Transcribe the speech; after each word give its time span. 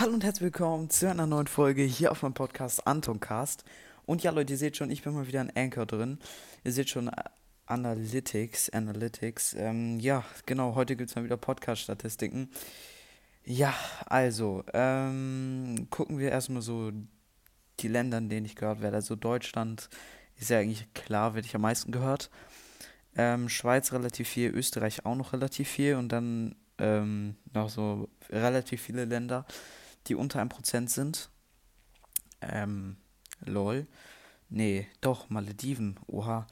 Hallo 0.00 0.12
und 0.12 0.22
herzlich 0.22 0.44
willkommen 0.44 0.90
zu 0.90 1.10
einer 1.10 1.26
neuen 1.26 1.48
Folge 1.48 1.82
hier 1.82 2.12
auf 2.12 2.22
meinem 2.22 2.32
Podcast 2.32 2.86
Antoncast. 2.86 3.64
Und 4.06 4.22
ja, 4.22 4.30
Leute, 4.30 4.52
ihr 4.52 4.56
seht 4.56 4.76
schon, 4.76 4.92
ich 4.92 5.02
bin 5.02 5.12
mal 5.12 5.26
wieder 5.26 5.40
in 5.40 5.50
Anchor 5.56 5.86
drin. 5.86 6.20
Ihr 6.62 6.70
seht 6.70 6.88
schon 6.88 7.08
äh, 7.08 7.24
Analytics, 7.66 8.70
Analytics. 8.70 9.54
Ähm, 9.54 9.98
ja, 9.98 10.22
genau, 10.46 10.76
heute 10.76 10.94
gibt 10.94 11.10
es 11.10 11.16
mal 11.16 11.24
wieder 11.24 11.36
Podcast-Statistiken. 11.36 12.48
Ja, 13.44 13.74
also, 14.06 14.62
ähm, 14.72 15.88
gucken 15.90 16.20
wir 16.20 16.30
erstmal 16.30 16.62
so 16.62 16.92
die 17.80 17.88
Länder, 17.88 18.18
in 18.18 18.28
denen 18.28 18.46
ich 18.46 18.54
gehört 18.54 18.80
werde. 18.80 18.98
Also 18.98 19.16
Deutschland 19.16 19.88
ist 20.36 20.50
ja 20.50 20.60
eigentlich 20.60 20.94
klar, 20.94 21.34
werde 21.34 21.48
ich 21.48 21.56
am 21.56 21.62
meisten 21.62 21.90
gehört. 21.90 22.30
Ähm, 23.16 23.48
Schweiz 23.48 23.92
relativ 23.92 24.28
viel, 24.28 24.50
Österreich 24.50 25.04
auch 25.04 25.16
noch 25.16 25.32
relativ 25.32 25.68
viel 25.68 25.96
und 25.96 26.10
dann 26.10 26.54
ähm, 26.78 27.34
noch 27.52 27.68
so 27.68 28.08
relativ 28.30 28.80
viele 28.80 29.04
Länder 29.04 29.44
die 30.08 30.14
unter 30.14 30.40
1% 30.40 30.88
sind. 30.88 31.30
Ähm, 32.40 32.96
lol. 33.44 33.86
Nee, 34.48 34.88
doch, 35.00 35.28
Malediven. 35.30 35.98
Oha. 36.06 36.46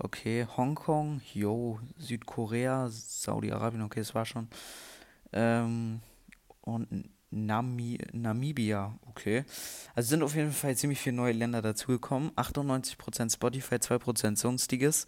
Okay, 0.00 0.46
Hongkong, 0.56 1.20
yo, 1.34 1.80
Südkorea, 1.96 2.88
Saudi-Arabien, 2.88 3.82
okay, 3.82 3.98
das 3.98 4.14
war 4.14 4.24
schon. 4.24 4.48
Ähm, 5.32 6.00
und 6.60 7.10
Nami 7.30 7.98
Namibia, 8.12 8.96
okay. 9.06 9.44
Also 9.94 10.10
sind 10.10 10.22
auf 10.22 10.34
jeden 10.34 10.52
Fall 10.52 10.76
ziemlich 10.76 11.00
viele 11.00 11.16
neue 11.16 11.32
Länder 11.32 11.62
dazugekommen. 11.62 12.30
98% 12.36 13.32
Spotify, 13.34 13.74
2% 13.74 14.36
sonstiges. 14.36 15.06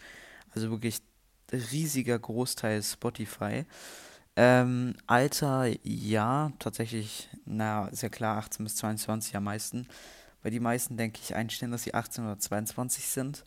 Also 0.51 0.71
wirklich 0.71 1.01
riesiger 1.53 2.19
Großteil 2.19 2.83
Spotify. 2.83 3.65
Ähm, 4.37 4.95
Alter, 5.07 5.67
ja, 5.83 6.53
tatsächlich, 6.59 7.29
na, 7.45 7.89
ist 7.89 8.03
ja 8.03 8.09
klar, 8.09 8.39
18 8.39 8.65
bis 8.65 8.77
22 8.77 9.37
am 9.37 9.45
meisten. 9.45 9.87
Weil 10.43 10.53
die 10.53 10.61
meisten, 10.61 10.97
denke 10.97 11.21
ich, 11.23 11.35
einstellen, 11.35 11.73
dass 11.73 11.83
sie 11.83 11.95
18 11.95 12.25
oder 12.25 12.39
22 12.39 13.07
sind. 13.07 13.45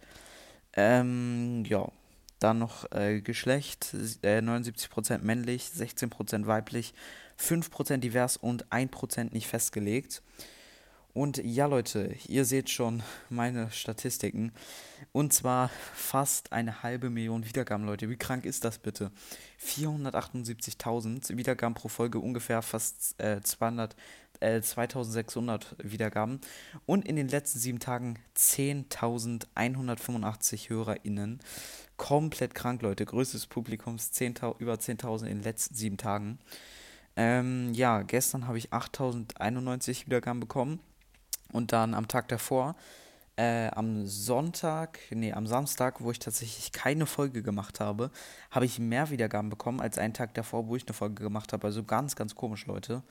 Ähm, 0.74 1.64
ja, 1.66 1.92
dann 2.40 2.60
noch 2.60 2.92
äh, 2.92 3.22
Geschlecht, 3.22 3.94
äh, 4.22 4.40
79% 4.40 5.20
männlich, 5.20 5.64
16% 5.76 6.46
weiblich, 6.46 6.94
5% 7.40 7.98
divers 7.98 8.38
und 8.38 8.68
1% 8.72 9.34
nicht 9.34 9.48
festgelegt. 9.48 10.22
Und 11.14 11.38
ja, 11.38 11.68
Leute, 11.68 12.16
ihr 12.28 12.44
seht 12.44 12.72
schon 12.72 13.04
meine 13.30 13.70
Statistiken. 13.70 14.52
Und 15.12 15.32
zwar 15.32 15.70
fast 15.94 16.52
eine 16.52 16.82
halbe 16.82 17.12
Million 17.12 17.46
Wiedergaben, 17.46 17.86
Leute. 17.86 18.10
Wie 18.10 18.18
krank 18.18 18.46
ist 18.46 18.66
das 18.66 18.80
bitte? 18.80 19.12
478.000 19.64 21.38
Wiedergaben 21.38 21.76
pro 21.76 21.88
Folge, 21.88 22.18
ungefähr 22.18 22.64
fast 22.64 23.22
äh, 23.22 23.42
200, 23.42 23.96
äh, 24.40 24.60
2600 24.60 25.76
Wiedergaben. 25.84 26.42
Und 26.88 27.08
in 27.08 27.16
den 27.16 27.28
letzten 27.28 27.60
sieben 27.60 27.78
Tagen 27.78 28.18
10.185 28.36 30.70
HörerInnen. 30.70 31.42
Komplett 31.96 32.56
krank, 32.56 32.82
Leute. 32.82 33.06
Größtes 33.06 33.46
Publikums, 33.46 34.14
10, 34.14 34.38
über 34.58 34.74
10.000 34.74 35.26
in 35.26 35.38
den 35.38 35.44
letzten 35.44 35.76
sieben 35.76 35.98
Tagen. 35.98 36.40
Ähm, 37.16 37.72
ja, 37.76 38.02
gestern 38.02 38.48
habe 38.48 38.58
ich 38.58 38.74
8091 38.74 40.08
Wiedergaben 40.08 40.40
bekommen. 40.40 40.80
Und 41.54 41.72
dann 41.72 41.94
am 41.94 42.08
Tag 42.08 42.28
davor, 42.28 42.76
äh, 43.36 43.68
am 43.70 44.06
Sonntag, 44.06 45.00
nee, 45.10 45.32
am 45.32 45.48
Samstag, 45.48 46.02
wo 46.02 46.12
ich 46.12 46.20
tatsächlich 46.20 46.72
keine 46.72 47.06
Folge 47.06 47.42
gemacht 47.42 47.80
habe, 47.80 48.12
habe 48.52 48.66
ich 48.66 48.80
mehr 48.80 49.10
Wiedergaben 49.10 49.50
bekommen 49.50 49.80
als 49.80 49.98
einen 49.98 50.14
Tag 50.14 50.34
davor, 50.34 50.68
wo 50.68 50.76
ich 50.76 50.86
eine 50.86 50.94
Folge 50.94 51.24
gemacht 51.24 51.54
habe. 51.54 51.66
Also 51.66 51.84
ganz, 51.84 52.16
ganz 52.16 52.36
komisch, 52.36 52.66
Leute. 52.68 53.02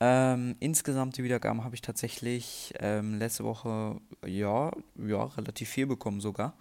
Ähm, 0.00 0.56
insgesamt 0.60 1.16
die 1.18 1.24
Wiedergaben 1.24 1.62
habe 1.62 1.74
ich 1.74 1.82
tatsächlich 1.82 2.74
ähm, 2.80 3.18
letzte 3.18 3.44
Woche, 3.44 4.00
ja, 4.26 4.72
ja, 4.96 5.24
relativ 5.24 5.68
viel 5.68 5.86
bekommen 5.86 6.20
sogar. 6.20 6.54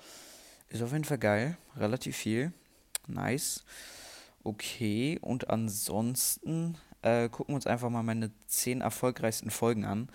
Ist 0.69 0.83
auf 0.83 0.91
jeden 0.91 1.05
Fall 1.05 1.17
geil. 1.17 1.57
Relativ 1.77 2.15
viel. 2.15 2.53
Nice. 3.07 3.63
Okay, 4.43 5.17
und 5.21 5.49
ansonsten 5.49 6.77
äh, 7.01 7.29
gucken 7.29 7.53
wir 7.53 7.55
uns 7.55 7.67
einfach 7.67 7.89
mal 7.89 8.03
meine 8.03 8.31
10 8.47 8.81
erfolgreichsten 8.81 9.49
Folgen 9.49 9.85
an. 9.85 10.09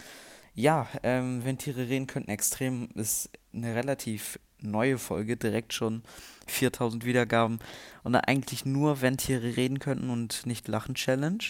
Ja, 0.55 0.89
ähm, 1.03 1.45
wenn 1.45 1.59
Tiere 1.59 1.89
reden 1.89 2.07
könnten, 2.07 2.31
extrem 2.31 2.89
ist 2.95 3.29
eine 3.53 3.75
relativ 3.75 4.39
neue 4.61 4.99
Folge, 4.99 5.37
direkt 5.37 5.73
schon 5.73 6.03
4000 6.47 7.05
Wiedergaben. 7.05 7.59
Und 8.05 8.15
eigentlich 8.15 8.65
nur, 8.65 9.03
wenn 9.03 9.17
Tiere 9.17 9.57
reden 9.57 9.81
könnten 9.81 10.11
und 10.11 10.47
nicht 10.47 10.69
lachen 10.69 10.95
Challenge. 10.95 11.45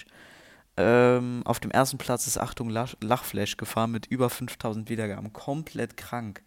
Ähm, 0.76 1.42
auf 1.44 1.60
dem 1.60 1.70
ersten 1.70 1.98
Platz 1.98 2.26
ist 2.26 2.38
Achtung 2.38 2.70
Lach 2.70 2.94
Lachflash 3.00 3.56
gefahren 3.56 3.92
mit 3.92 4.06
über 4.06 4.30
5000 4.30 4.88
Wiedergaben. 4.88 5.32
Komplett 5.32 5.96
krank. 5.96 6.42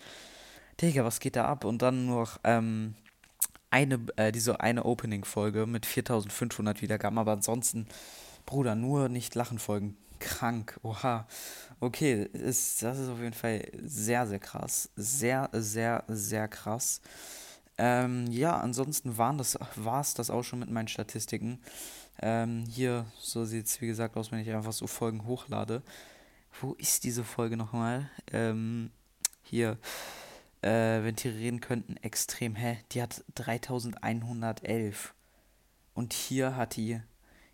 Digga, 0.81 1.05
was 1.05 1.19
geht 1.19 1.35
da 1.35 1.45
ab? 1.45 1.63
Und 1.63 1.81
dann 1.83 2.07
noch 2.07 2.39
ähm, 2.43 2.95
eine, 3.69 3.99
äh, 4.15 4.31
diese 4.31 4.59
eine 4.61 4.83
Opening-Folge 4.83 5.67
mit 5.67 5.85
4500 5.85 6.81
Wiedergaben. 6.81 7.19
Aber 7.19 7.33
ansonsten, 7.33 7.87
Bruder, 8.45 8.75
nur 8.75 9.09
nicht 9.09 9.35
lachen 9.35 9.59
Folgen 9.59 9.95
krank. 10.19 10.79
Oha. 10.83 11.27
Okay, 11.79 12.23
ist, 12.33 12.83
das 12.83 12.99
ist 12.99 13.09
auf 13.09 13.19
jeden 13.19 13.33
Fall 13.33 13.61
sehr, 13.83 14.27
sehr 14.27 14.39
krass. 14.39 14.89
Sehr, 14.95 15.49
sehr, 15.53 16.03
sehr 16.07 16.47
krass. 16.47 17.01
Ähm, 17.77 18.27
ja, 18.31 18.57
ansonsten 18.57 19.17
war 19.17 19.39
es 19.39 20.13
das 20.13 20.29
auch 20.29 20.43
schon 20.43 20.59
mit 20.59 20.71
meinen 20.71 20.87
Statistiken. 20.87 21.59
Ähm, 22.19 22.65
hier, 22.65 23.05
so 23.19 23.45
sieht 23.45 23.67
es 23.67 23.79
wie 23.81 23.87
gesagt 23.87 24.17
aus, 24.17 24.31
wenn 24.31 24.39
ich 24.39 24.51
einfach 24.51 24.73
so 24.73 24.87
Folgen 24.87 25.25
hochlade. 25.25 25.83
Wo 26.59 26.73
ist 26.73 27.03
diese 27.03 27.23
Folge 27.23 27.55
nochmal? 27.55 28.09
Ähm, 28.31 28.89
hier, 29.43 29.77
äh, 30.61 31.03
wenn 31.03 31.15
Tiere 31.15 31.35
reden 31.35 31.61
könnten, 31.61 31.97
extrem. 31.97 32.55
Hä? 32.55 32.79
Die 32.91 33.01
hat 33.01 33.23
3111. 33.35 35.13
Und 35.93 36.13
hier 36.13 36.55
hat 36.55 36.75
die, 36.75 36.99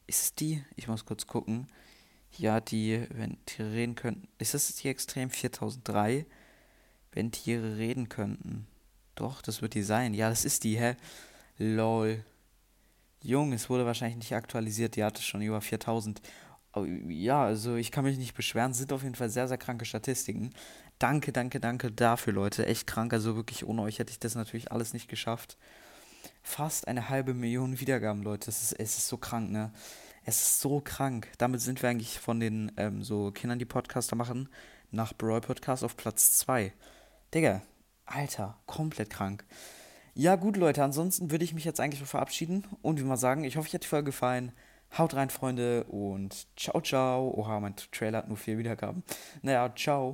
ist 0.08 0.40
die? 0.40 0.64
Ich 0.76 0.88
muss 0.88 1.06
kurz 1.06 1.28
gucken. 1.28 1.68
Ja, 2.38 2.60
die, 2.60 3.06
wenn 3.12 3.38
Tiere 3.46 3.72
reden 3.72 3.96
könnten. 3.96 4.28
Ist 4.40 4.54
das 4.54 4.74
die 4.76 4.88
Extrem 4.90 5.30
4003? 5.30 6.26
Wenn 7.12 7.32
Tiere 7.32 7.78
reden 7.78 8.10
könnten. 8.10 8.68
Doch, 9.16 9.42
das 9.42 9.62
wird 9.62 9.76
die 9.76 9.84
sein. 9.84 10.14
Ja, 10.14 10.30
das 10.30 10.46
ist 10.46 10.64
die, 10.64 10.80
hä? 10.80 10.96
Lol. 11.58 12.24
Jung, 13.22 13.54
es 13.54 13.70
wurde 13.70 13.86
wahrscheinlich 13.86 14.18
nicht 14.18 14.34
aktualisiert. 14.34 14.96
Die 14.96 15.04
hatte 15.04 15.22
schon 15.22 15.42
über 15.42 15.62
4000. 15.62 16.22
Aber 16.72 16.88
ja, 16.88 17.44
also 17.44 17.76
ich 17.76 17.92
kann 17.92 18.04
mich 18.04 18.18
nicht 18.18 18.34
beschweren. 18.34 18.74
Sind 18.74 18.92
auf 18.92 19.04
jeden 19.04 19.16
Fall 19.16 19.30
sehr, 19.30 19.48
sehr 19.48 19.60
kranke 19.60 19.86
Statistiken. 19.86 20.54
Danke, 20.98 21.32
danke, 21.32 21.60
danke 21.60 21.92
dafür, 21.92 22.34
Leute. 22.34 22.66
Echt 22.66 22.88
krank. 22.88 23.14
Also 23.14 23.36
wirklich 23.36 23.66
ohne 23.66 23.84
euch 23.84 24.00
hätte 24.00 24.12
ich 24.12 24.20
das 24.20 24.34
natürlich 24.36 24.72
alles 24.72 24.94
nicht 24.94 25.08
geschafft. 25.08 25.58
Fast 26.42 26.88
eine 26.88 27.10
halbe 27.10 27.34
Million 27.34 27.80
Wiedergaben, 27.80 28.24
Leute. 28.24 28.48
Das 28.48 28.64
ist, 28.64 28.74
es 28.74 28.98
ist 28.98 29.08
so 29.08 29.18
krank, 29.18 29.52
ne? 29.52 29.72
Es 30.26 30.42
ist 30.42 30.62
so 30.62 30.80
krank. 30.80 31.28
Damit 31.38 31.62
sind 31.62 31.82
wir 31.82 31.90
eigentlich 31.90 32.20
von 32.20 32.40
den 32.40 32.72
ähm, 32.78 33.04
so 33.04 33.32
Kindern, 33.32 33.60
die 33.60 33.66
Podcaster 33.66 34.16
machen, 34.16 34.50
nach 34.92 35.14
Brawl 35.14 35.42
Podcast 35.42 35.84
auf 35.84 35.98
Platz 35.98 36.38
2. 36.38 36.72
Digga, 37.34 37.62
Alter, 38.06 38.58
komplett 38.66 39.10
krank. 39.10 39.44
Ja, 40.16 40.36
gut, 40.36 40.58
Leute, 40.58 40.84
ansonsten 40.84 41.32
würde 41.32 41.44
ich 41.44 41.54
mich 41.54 41.66
jetzt 41.66 41.80
eigentlich 41.80 42.04
verabschieden 42.04 42.66
und 42.82 43.00
wie 43.00 43.04
mal 43.04 43.18
sagen, 43.18 43.44
ich 43.44 43.58
hoffe, 43.58 43.68
euch 43.68 43.74
hat 43.74 43.84
die 43.84 43.88
Folge 43.88 44.06
gefallen. 44.06 44.52
Haut 44.98 45.16
rein, 45.16 45.32
Freunde, 45.32 45.86
und 45.86 46.46
ciao, 46.56 46.80
ciao. 46.82 47.34
Oha, 47.36 47.60
mein 47.60 47.76
Trailer 47.76 48.20
hat 48.20 48.28
nur 48.28 48.38
vier 48.38 48.60
Wiedergaben. 48.60 49.04
Naja, 49.42 49.74
ciao. 49.76 50.12